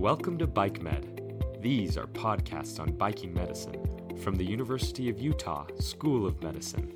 [0.00, 1.60] Welcome to Bike Med.
[1.60, 6.90] These are podcasts on biking medicine from the University of Utah School of Medicine.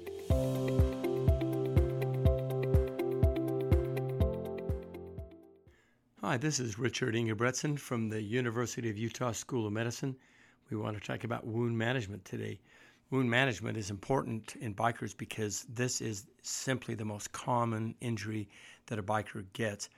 [6.23, 10.17] Hi, this is Richard Ingebretson from the University of Utah School of Medicine.
[10.71, 12.59] We want to talk about wound management today.
[13.11, 18.49] Wound management is important in bikers because this is simply the most common injury
[18.87, 19.91] that a biker gets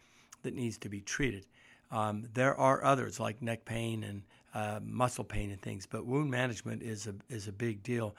[0.43, 1.47] that needs to be treated.
[1.91, 4.23] Um, there are others like neck pain and
[4.55, 8.17] uh, muscle pain and things, but wound management is a is a big deal.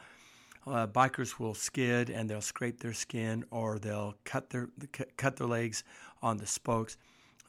[0.66, 4.70] Uh, bikers will skid and they'll scrape their skin or they'll cut their
[5.18, 5.84] cut their legs
[6.22, 6.98] on the spokes.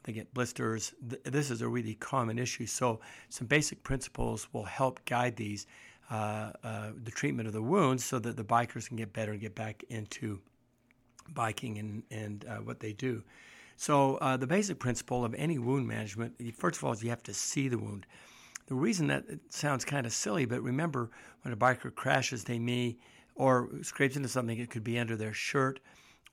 [0.04, 0.94] They get blisters.
[1.24, 2.66] This is a really common issue.
[2.66, 5.66] So some basic principles will help guide these
[6.10, 9.40] uh, uh, the treatment of the wounds so that the bikers can get better and
[9.40, 10.40] get back into
[11.34, 13.22] biking and and uh, what they do.
[13.80, 17.22] So, uh, the basic principle of any wound management, first of all, is you have
[17.22, 18.06] to see the wound.
[18.66, 21.10] The reason that sounds kind of silly, but remember
[21.42, 22.96] when a biker crashes, they may
[23.36, 25.78] or scrapes into something, it could be under their shirt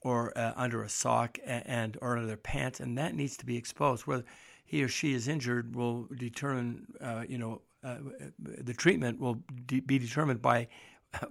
[0.01, 3.55] or uh, under a sock and or under their pants, and that needs to be
[3.55, 4.07] exposed.
[4.07, 4.25] Whether
[4.65, 7.97] he or she is injured will determine, uh, you know, uh,
[8.39, 10.67] the treatment will de- be determined by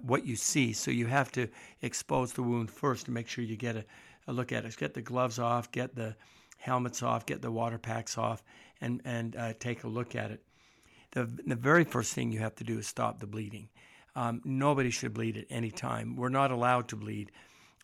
[0.01, 0.71] what you see.
[0.71, 1.49] So you have to
[1.81, 3.85] expose the wound first to make sure you get a,
[4.27, 4.77] a look at it.
[4.77, 6.15] Get the gloves off, get the
[6.57, 8.43] helmets off, get the water packs off,
[8.81, 10.43] and and uh, take a look at it.
[11.11, 13.69] The the very first thing you have to do is stop the bleeding.
[14.15, 16.15] Um, nobody should bleed at any time.
[16.15, 17.31] We're not allowed to bleed.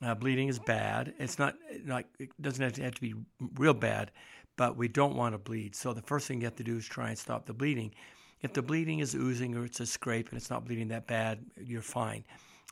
[0.02, 1.14] Uh, bleeding is bad.
[1.20, 3.14] It's not like it doesn't have to, have to be
[3.56, 4.12] real bad,
[4.56, 5.76] but we don't want to bleed.
[5.76, 7.94] So the first thing you have to do is try and stop the bleeding.
[8.42, 11.46] If the bleeding is oozing or it's a scrape and it's not bleeding that bad,
[11.62, 12.24] you're fine.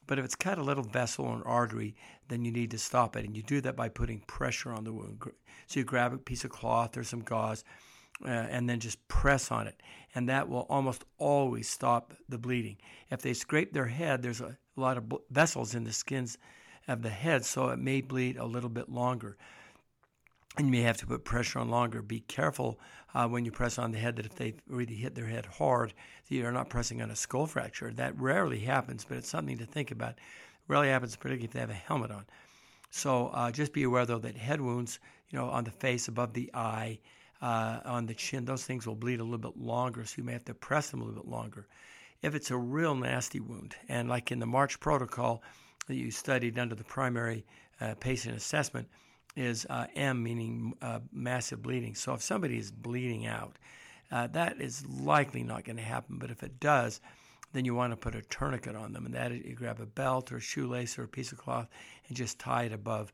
[0.10, 1.96] But if it's cut a little vessel or an artery,
[2.30, 3.26] then you need to stop it.
[3.26, 5.22] And you do that by putting pressure on the wound.
[5.68, 7.64] So you grab a piece of cloth or some gauze
[8.26, 9.84] uh, and then just press on it.
[10.16, 12.78] And that will almost always stop the bleeding.
[13.12, 16.40] If they scrape their head, there's a lot of vessels in the skins
[16.88, 19.38] of the head, so it may bleed a little bit longer
[20.58, 22.02] and you may have to put pressure on longer.
[22.02, 22.80] Be careful
[23.14, 25.94] uh, when you press on the head that if they really hit their head hard,
[26.28, 27.92] that you're not pressing on a skull fracture.
[27.92, 30.12] That rarely happens, but it's something to think about.
[30.12, 30.18] It
[30.68, 32.26] rarely happens, particularly if they have a helmet on.
[32.92, 35.00] So uh, just be aware, though, that head wounds,
[35.30, 37.00] you know, on the face, above the eye,
[37.42, 40.34] uh, on the chin, those things will bleed a little bit longer, so you may
[40.34, 41.68] have to press them a little bit longer.
[42.22, 45.42] If it's a real nasty wound, and like in the March protocol
[45.88, 47.46] that you studied under the primary
[47.80, 48.90] uh, patient assessment,
[49.36, 51.96] is uh, M, meaning uh, massive bleeding.
[51.96, 53.58] So if somebody is bleeding out,
[54.12, 56.18] uh, that is likely not going to happen.
[56.18, 57.00] But if it does,
[57.54, 60.32] then you want to put a tourniquet on them, and that you grab a belt
[60.32, 61.68] or a shoelace or a piece of cloth
[62.08, 63.12] and just tie it above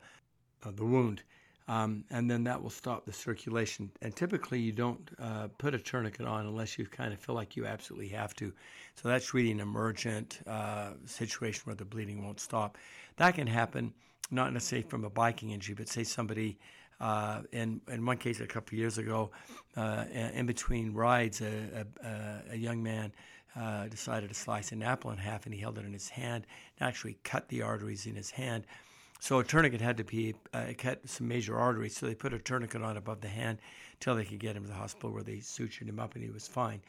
[0.63, 1.21] uh, the wound.
[1.67, 3.89] Um, and then that will stop the circulation.
[4.01, 7.55] And typically, you don't uh, put a tourniquet on unless you kind of feel like
[7.55, 8.53] you absolutely have to.
[8.95, 12.77] So that's really an emergent uh, situation where the bleeding won't stop.
[13.17, 13.93] That can happen
[14.31, 16.57] not necessarily from a biking injury, but say somebody
[16.99, 19.31] uh, in in one case a couple of years ago,
[19.75, 23.11] uh, in between rides, a, a, a young man
[23.55, 26.45] uh, decided to slice an apple in half, and he held it in his hand
[26.79, 28.65] and actually cut the arteries in his hand.
[29.19, 32.39] So a tourniquet had to be uh, cut some major arteries, so they put a
[32.39, 33.59] tourniquet on above the hand
[33.99, 36.29] till they could get him to the hospital where they sutured him up and he
[36.29, 36.81] was fine.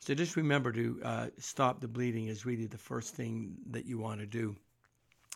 [0.00, 3.98] So just remember to uh, stop the bleeding is really the first thing that you
[3.98, 4.56] want to do.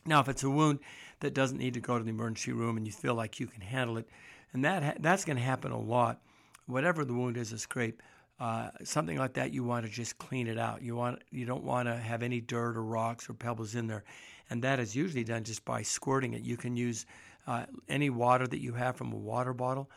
[0.06, 0.80] Now, if it's a wound
[1.20, 3.60] that doesn't need to go to the emergency room and you feel like you can
[3.60, 4.08] handle it,
[4.52, 6.20] and that ha- that's going to happen a lot,
[6.66, 8.02] whatever the wound is, a scrape,
[8.40, 10.82] uh, something like that, you want to just clean it out.
[10.82, 14.04] You want you don't want to have any dirt or rocks or pebbles in there,
[14.48, 16.42] and that is usually done just by squirting it.
[16.42, 17.04] You can use
[17.46, 19.90] uh, any water that you have from a water bottle.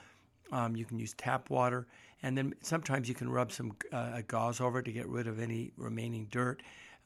[0.52, 1.88] Um, you can use tap water,
[2.22, 5.40] and then sometimes you can rub some uh, gauze over it to get rid of
[5.40, 6.62] any remaining dirt.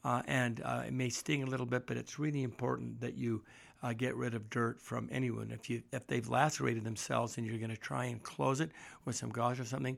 [0.07, 3.43] Uh, and uh, it may sting a little bit, but it's really important that you
[3.83, 5.51] uh, get rid of dirt from anyone.
[5.51, 8.71] If you if they've lacerated themselves and you're going to try and close it
[9.03, 9.97] with some gauze or something,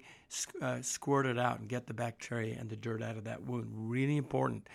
[0.64, 3.68] uh, squirt it out and get the bacteria and the dirt out of that wound.
[3.72, 4.68] Really important.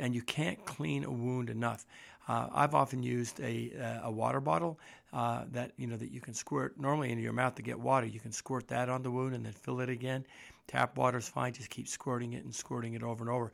[0.00, 1.86] And you can't clean a wound enough.
[2.26, 4.80] Uh, I've often used a, a water bottle
[5.12, 8.08] uh, that you know that you can squirt normally into your mouth to get water.
[8.08, 10.26] You can squirt that on the wound and then fill it again.
[10.66, 11.52] Tap water is fine.
[11.52, 13.52] Just keep squirting it and squirting it over and over.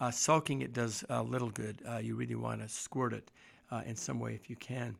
[0.00, 1.82] Uh, soaking it does uh, little good.
[1.88, 3.30] Uh, you really want to squirt it
[3.70, 4.94] uh, in some way if you can.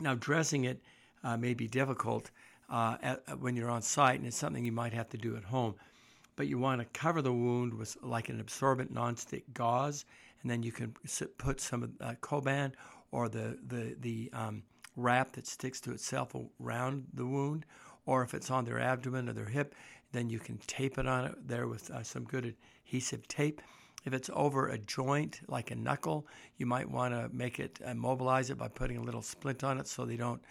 [0.00, 0.80] Now, dressing it
[1.24, 2.30] uh, may be difficult
[2.68, 5.44] uh, at, when you're on site, and it's something you might have to do at
[5.44, 5.74] home.
[6.36, 10.04] But you want to cover the wound with like an absorbent nonstick gauze,
[10.42, 10.94] and then you can
[11.38, 12.72] put some Coban
[13.12, 14.62] or the the the um,
[14.96, 17.66] wrap that sticks to itself around the wound,
[18.06, 19.74] or if it's on their abdomen or their hip,
[20.12, 22.54] then you can tape it on it there with uh, some good
[22.84, 23.60] adhesive tape.
[24.04, 26.26] If it's over a joint like a knuckle,
[26.56, 29.86] you might want to make it immobilize it by putting a little splint on it
[29.86, 30.42] so they don't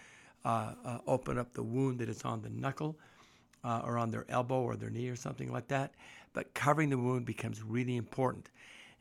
[0.46, 2.98] uh, uh, open up the wound that is on the knuckle
[3.64, 5.94] uh, or on their elbow or their knee or something like that.
[6.34, 8.50] But covering the wound becomes really important.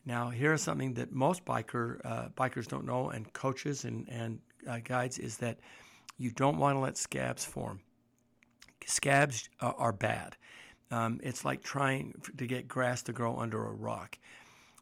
[0.05, 4.79] Now, here's something that most biker uh, bikers don't know, and coaches and and uh,
[4.82, 5.58] guides is that
[6.19, 7.81] you don't want to let scabs form.
[8.87, 10.37] Scabs are bad.
[10.91, 14.19] Um, it's like trying to get grass to grow under a rock.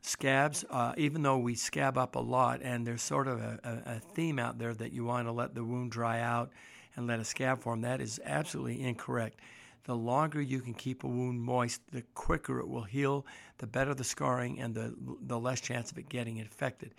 [0.08, 3.96] Scabs, uh, even though we scab up a lot, and there's sort of a, a,
[3.96, 6.50] a theme out there that you want to let the wound dry out
[6.96, 9.38] and let a scab form, that is absolutely incorrect.
[9.84, 13.26] The longer you can keep a wound moist, the quicker it will heal,
[13.58, 14.94] the better the scarring, and the,
[15.26, 16.94] the less chance of it getting infected.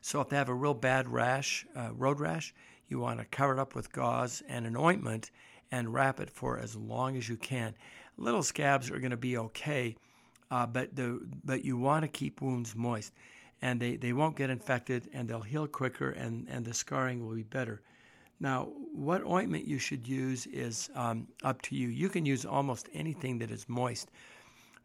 [0.00, 2.54] So, if they have a real bad rash, uh, road rash,
[2.88, 5.32] you want to cover it up with gauze and an ointment
[5.70, 7.74] and wrap it for as long as you can.
[8.16, 9.96] Little scabs are going to be okay,
[10.50, 13.12] uh, but the but you want to keep wounds moist,
[13.62, 17.34] and they, they won't get infected and they'll heal quicker and, and the scarring will
[17.34, 17.82] be better.
[18.40, 21.88] Now, what ointment you should use is um, up to you.
[21.88, 24.10] You can use almost anything that is moist.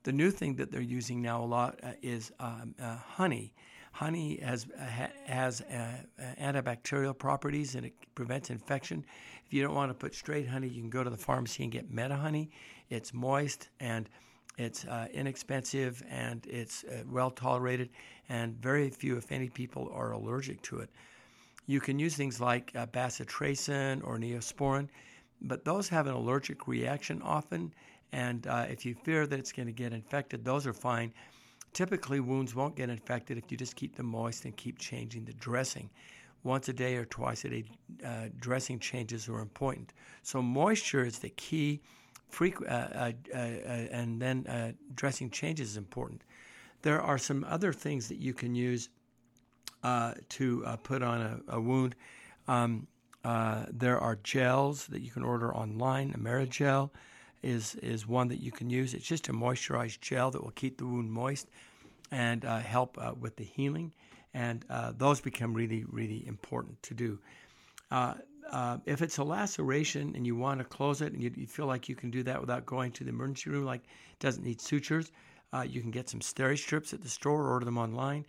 [0.04, 3.54] The new thing that they're using now a lot uh, is um, uh, honey.
[3.92, 5.98] Honey has uh, has uh,
[6.42, 9.06] antibacterial properties and it prevents infection.
[9.46, 11.72] If you don't want to put straight honey, you can go to the pharmacy and
[11.72, 12.50] get Medihoney.
[12.90, 14.10] It's moist and
[14.58, 17.90] it's uh, inexpensive and it's uh, well tolerated,
[18.30, 20.90] and very few, if any, people are allergic to it.
[21.66, 24.90] You can use things like uh, bacitracin or neosporin,
[25.42, 27.74] but those have an allergic reaction often,
[28.12, 31.14] and uh, if you fear that it's going to get infected, those are fine.
[31.74, 35.34] Typically, wounds won't get infected if you just keep them moist and keep changing the
[35.34, 35.90] dressing.
[36.44, 37.64] Once a day or twice a day,
[38.06, 39.94] uh, dressing changes are important.
[40.22, 41.82] So, moisture is the key,
[42.42, 46.24] uh, uh, uh and then dressing changes is important.
[46.82, 48.90] There are some other things that you can use
[50.30, 51.96] to put on a, a wound.
[52.48, 52.88] Um,
[53.72, 56.90] there are gels that you can order online, Amerigel
[57.44, 58.94] is is one that you can use.
[58.94, 61.50] It's just a moisturized gel that will keep the wound moist
[62.10, 63.92] and uh, help uh, with the healing.
[64.34, 67.20] And uh, those become really, really important to do.
[68.52, 71.48] Uh, uh, if it's a laceration and you want to close it and you, you,
[71.48, 74.44] feel like you can do that without going to the emergency room, like it doesn't
[74.44, 75.12] need sutures,
[75.54, 78.26] uh, you can get some steri strips at the store, order them online,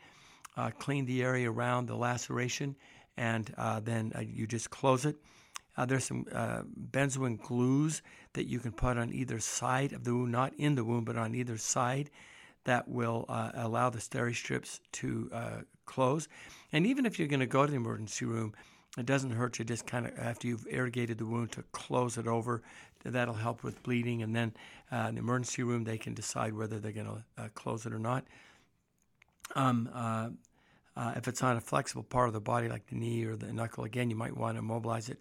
[0.78, 2.76] clean the area around the laceration,
[3.16, 3.52] and
[3.82, 5.16] then you just close it.
[5.76, 8.02] Uh, there's some uh, benzoin glues
[8.34, 11.16] that you can put on either side of the wound, not in the wound, but
[11.16, 12.10] on either side,
[12.64, 16.28] that will uh, allow the steri strips to uh, close.
[16.72, 18.54] And even if you're going to go to the emergency room,
[18.96, 22.26] it doesn't hurt to just kind of, after you've irrigated the wound, to close it
[22.26, 22.62] over.
[23.04, 24.22] That'll help with bleeding.
[24.22, 24.54] And then
[24.90, 27.92] uh, in the emergency room, they can decide whether they're going to uh, close it
[27.92, 28.24] or not.
[29.54, 30.38] Um,
[31.16, 33.84] if it's on a flexible part of the body, like the knee or the knuckle,
[33.84, 35.18] again, you might want to mobilize it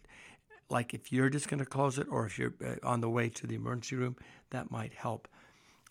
[0.70, 3.30] like if you're just going to close it or if you're uh, on the way
[3.30, 4.16] to the emergency room,
[4.50, 5.28] that might help.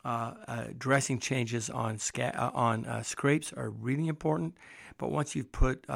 [0.05, 4.55] Uh, uh, dressing changes on sca- uh, on uh, scrapes are really important,
[4.99, 5.87] but once you've put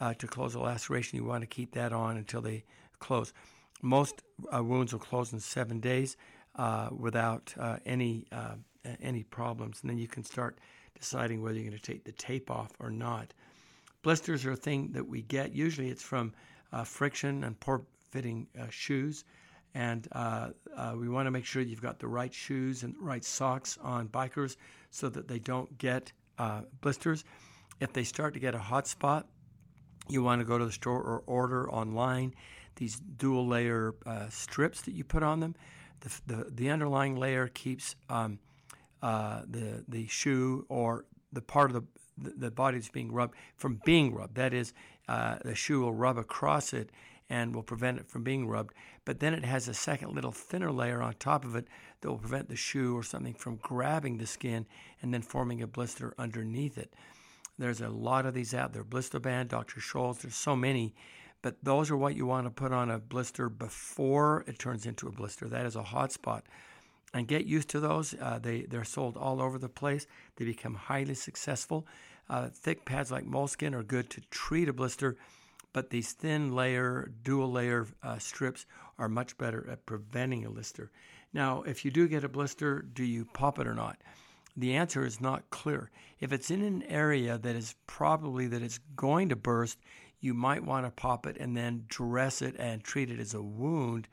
[0.00, 2.64] uh, to close the laceration, you want to keep that on until they
[2.98, 3.32] close.
[3.82, 4.22] Most
[4.52, 6.16] wounds will close in seven days
[6.90, 8.26] without any
[9.00, 10.58] any problems, and then you can start
[10.94, 13.34] deciding whether you're going to take the tape off or not.
[14.02, 15.52] Blisters are a thing that we get.
[15.52, 16.32] Usually, it's from
[16.72, 19.24] uh, friction and poor fitting uh, shoes.
[19.74, 23.24] And uh, uh, we want to make sure you've got the right shoes and right
[23.24, 24.56] socks on bikers
[24.90, 27.24] so that they don't get uh, blisters.
[27.80, 29.26] If they start to get a hot spot,
[30.08, 32.34] you want to go to the store or order online
[32.76, 35.54] these dual layer uh, strips that you put on them.
[36.00, 38.38] The, the, the underlying layer keeps um,
[39.00, 41.84] the, the shoe or the part of the
[42.18, 44.36] the, the body that's being rubbed from being rubbed.
[44.36, 44.72] That is,
[45.08, 46.90] uh, the shoe will rub across it
[47.28, 48.74] and will prevent it from being rubbed.
[49.04, 51.66] But then it has a second little thinner layer on top of it
[52.00, 54.66] that will prevent the shoe or something from grabbing the skin
[55.02, 56.94] and then forming a blister underneath it.
[57.58, 58.84] There's a lot of these out there.
[58.84, 59.80] Blist-O-Ban, Dr.
[59.80, 60.94] Scholl's, there's so many.
[61.42, 65.06] But those are what you want to put on a blister before it turns into
[65.06, 65.48] a blister.
[65.48, 66.44] That is a hot spot
[67.14, 68.14] and get used to those.
[68.20, 70.06] Uh, they they're sold all over the place.
[70.36, 71.86] They become highly successful.
[72.28, 75.16] Uh, thick pads like moleskin are good to treat a blister,
[75.72, 78.66] but these thin layer, dual layer uh, strips
[78.98, 80.90] are much better at preventing a blister.
[81.32, 83.98] Now, if you do get a blister, do you pop it or not?
[84.56, 85.90] The answer is not clear.
[86.18, 89.78] If it's in an area that is probably that it's going to burst,
[90.20, 93.42] you might want to pop it and then dress it and treat it as a
[93.42, 94.08] wound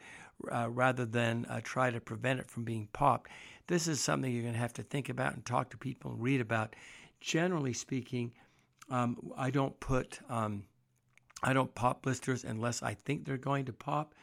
[0.51, 3.31] uh, rather than uh, try to prevent it from being popped.
[3.67, 6.21] This is something you're going to have to think about and talk to people and
[6.21, 6.75] read about.
[7.21, 8.33] Generally speaking,
[8.89, 10.65] um, I don't put um,
[11.41, 14.13] I don't pop blisters unless I think they're going to pop,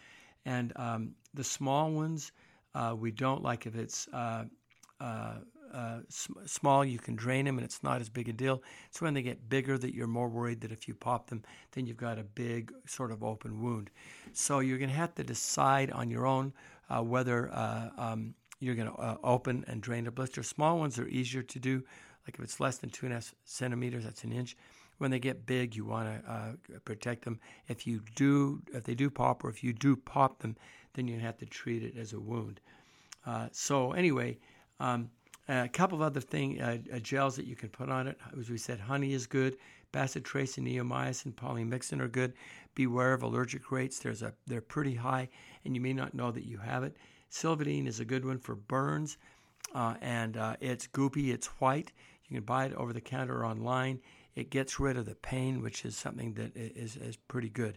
[0.45, 2.33] and um, the small ones
[2.75, 4.07] uh, we don't like if it's
[5.73, 6.01] uh, uh,
[6.47, 8.63] small, you can drain them and it's not as big a deal.
[8.89, 11.87] It's when they get bigger that you're more worried that if you pop them, then
[11.87, 13.91] you've got a big sort of open wound.
[14.33, 16.53] So you're going to have to decide on your own
[16.89, 20.43] uh, whether uh, um, you're going to uh, open and drain a blister.
[20.43, 21.85] Small ones are easier to do,
[22.27, 24.57] like if it's less than two and a half centimeters, that's an inch.
[24.99, 27.41] When they get big, you want to uh, protect them.
[27.69, 30.57] If you do, if they do pop, or if you do pop them,
[30.93, 32.61] then you have to treat it as a wound.
[33.53, 34.39] So anyway.
[34.81, 35.11] Um,
[35.51, 38.19] a couple of other things, uh, uh, gels that you can put on it.
[38.39, 39.57] As we said, honey is good.
[39.93, 42.35] Bacitracin, neomycin, polymyxin are good.
[42.75, 43.99] Beware of allergic rates.
[43.99, 45.29] There's a they're pretty high,
[45.65, 46.97] and you may not know that you have it.
[47.31, 49.19] Silvadene is a good one for burns,
[49.75, 51.33] uh, and uh, it's goopy.
[51.33, 51.91] It's white.
[52.29, 54.01] You can buy it over the counter or online.
[54.37, 57.77] It gets rid of the pain, which is something that is is pretty good.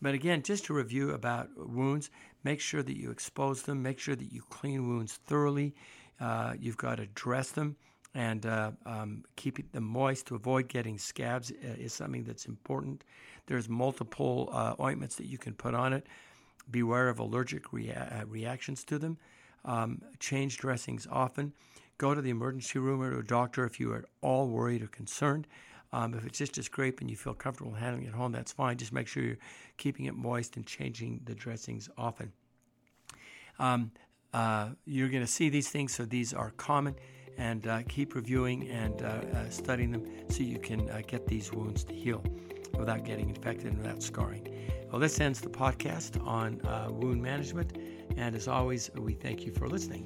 [0.00, 2.10] But again, just to review about wounds,
[2.44, 3.82] make sure that you expose them.
[3.82, 5.74] Make sure that you clean wounds thoroughly.
[6.20, 7.76] Uh, you've got to dress them
[8.14, 13.04] and uh, um, keep them moist to avoid getting scabs uh, is something that's important.
[13.46, 16.06] There's multiple uh, ointments that you can put on it.
[16.70, 19.16] Beware of allergic rea- uh, reactions to them.
[19.64, 21.52] Um, change dressings often.
[21.98, 24.82] Go to the emergency room or to a doctor if you are at all worried
[24.82, 25.46] or concerned.
[25.92, 28.52] Um, if it's just a scrape and you feel comfortable handling it at home, that's
[28.52, 28.76] fine.
[28.76, 29.36] Just make sure you're
[29.76, 32.32] keeping it moist and changing the dressings often.
[33.58, 33.90] Um,
[34.32, 36.94] uh, you're going to see these things, so these are common.
[37.38, 41.50] And uh, keep reviewing and uh, uh studying them so you can uh, get these
[41.52, 42.22] wounds to heal
[42.78, 44.46] without getting infected and without scarring.
[44.90, 47.78] Well, this ends the podcast on uh, wound management.
[48.16, 50.04] And as always, we thank you for listening.